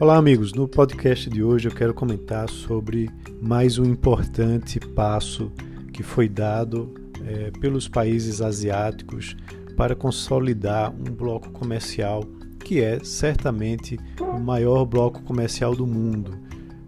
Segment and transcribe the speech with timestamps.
[0.00, 0.54] Olá, amigos.
[0.54, 5.52] No podcast de hoje eu quero comentar sobre mais um importante passo
[5.92, 9.36] que foi dado é, pelos países asiáticos
[9.76, 12.24] para consolidar um bloco comercial
[12.64, 16.32] que é certamente o maior bloco comercial do mundo,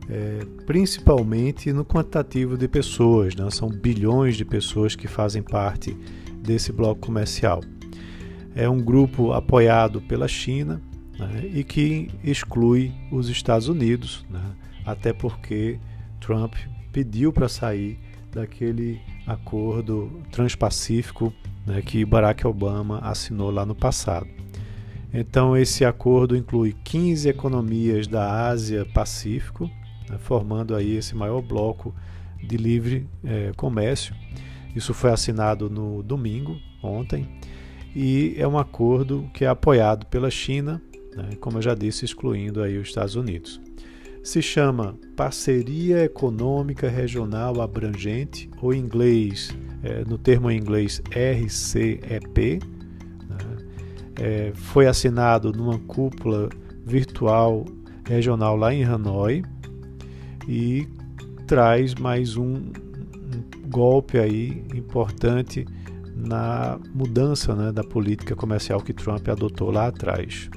[0.08, 3.36] é, principalmente no quantitativo de pessoas.
[3.36, 3.46] Né?
[3.50, 5.94] São bilhões de pessoas que fazem parte
[6.42, 7.60] desse bloco comercial.
[8.54, 10.80] É um grupo apoiado pela China
[11.18, 14.42] né, e que exclui os Estados Unidos, né,
[14.84, 15.78] até porque
[16.20, 16.54] Trump
[16.92, 17.98] pediu para sair
[18.30, 21.32] daquele acordo transpacífico
[21.66, 24.26] né, que Barack Obama assinou lá no passado.
[25.12, 29.70] Então, esse acordo inclui 15 economias da Ásia-Pacífico,
[30.08, 31.94] né, formando aí esse maior bloco
[32.42, 34.14] de livre é, comércio.
[34.74, 37.28] Isso foi assinado no domingo, ontem,
[37.94, 40.80] e é um acordo que é apoiado pela China,
[41.16, 43.60] né, como eu já disse, excluindo aí os Estados Unidos.
[44.22, 49.50] Se chama Parceria Econômica Regional Abrangente, ou em inglês,
[49.82, 52.60] é, no termo em inglês RCEP.
[53.28, 53.56] Né,
[54.20, 56.48] é, foi assinado numa cúpula
[56.84, 57.64] virtual
[58.06, 59.42] regional lá em Hanoi
[60.48, 60.86] e
[61.46, 62.72] traz mais um, um
[63.68, 65.66] golpe aí importante
[66.14, 70.48] na mudança né, da política comercial que Trump adotou lá atrás.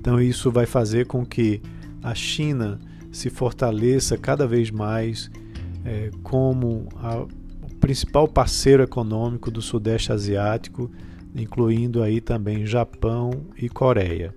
[0.00, 1.60] Então, isso vai fazer com que
[2.02, 2.80] a China
[3.12, 5.30] se fortaleça cada vez mais
[5.84, 7.28] é, como a, o
[7.78, 10.90] principal parceiro econômico do Sudeste Asiático,
[11.34, 14.34] incluindo aí também Japão e Coreia,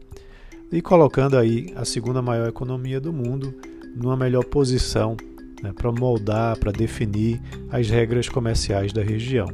[0.71, 3.53] e colocando aí a segunda maior economia do mundo
[3.95, 5.15] numa melhor posição
[5.61, 9.47] né, para moldar, para definir as regras comerciais da região.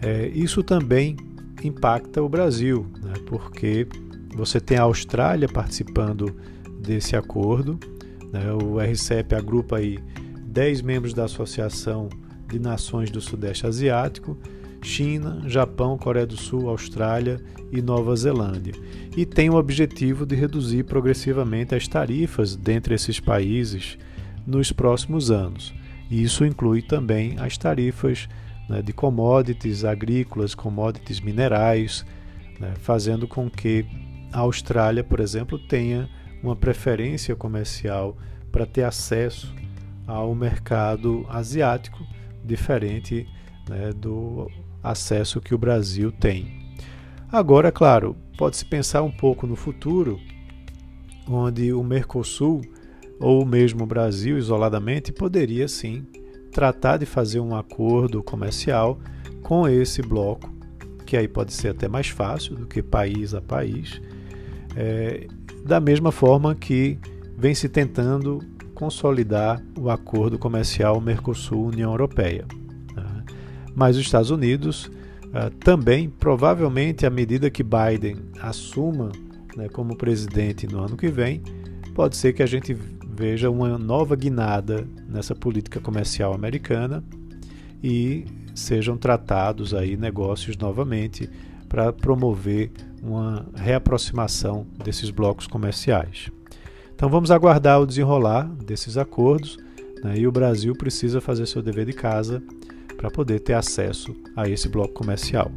[0.00, 1.16] É, isso também
[1.62, 3.86] impacta o Brasil, né, porque
[4.34, 6.34] você tem a Austrália participando
[6.80, 7.78] desse acordo.
[8.32, 8.52] Né?
[8.52, 9.98] O RCEP agrupa aí
[10.46, 12.08] 10 membros da Associação
[12.48, 14.36] de Nações do Sudeste Asiático,
[14.82, 18.74] China, Japão, Coreia do Sul, Austrália e Nova Zelândia.
[19.16, 23.96] E tem o objetivo de reduzir progressivamente as tarifas dentre esses países
[24.46, 25.72] nos próximos anos.
[26.10, 28.28] E isso inclui também as tarifas
[28.68, 32.04] né, de commodities agrícolas, commodities minerais,
[32.60, 33.86] né, fazendo com que
[34.32, 36.08] a Austrália, por exemplo, tenha
[36.42, 38.16] uma preferência comercial
[38.50, 39.54] para ter acesso
[40.06, 42.04] ao mercado asiático,
[42.44, 43.26] diferente
[43.68, 44.50] né, do
[44.82, 46.74] acesso que o Brasil tem.
[47.30, 50.18] Agora, claro, pode-se pensar um pouco no futuro,
[51.28, 52.60] onde o Mercosul
[53.20, 56.04] ou mesmo o Brasil isoladamente poderia sim
[56.50, 58.98] tratar de fazer um acordo comercial
[59.42, 60.52] com esse bloco,
[61.06, 64.00] que aí pode ser até mais fácil do que país a país,
[64.76, 65.26] é,
[65.64, 66.98] da mesma forma que
[67.36, 68.40] vem se tentando
[68.74, 72.44] consolidar o acordo comercial Mercosul-União Europeia.
[72.94, 73.24] Né?
[73.74, 79.12] Mas os Estados Unidos uh, também, provavelmente, à medida que Biden assuma
[79.56, 81.42] né, como presidente no ano que vem,
[81.94, 87.04] pode ser que a gente veja uma nova guinada nessa política comercial americana
[87.82, 88.24] e
[88.54, 91.28] sejam tratados aí negócios novamente
[91.72, 92.70] para promover
[93.02, 96.30] uma reaproximação desses blocos comerciais.
[96.94, 99.56] Então vamos aguardar o desenrolar desses acordos
[100.04, 102.42] né, e o Brasil precisa fazer seu dever de casa
[102.94, 105.50] para poder ter acesso a esse bloco comercial.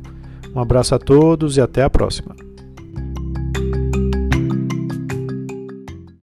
[0.56, 2.45] Um abraço a todos e até a próxima.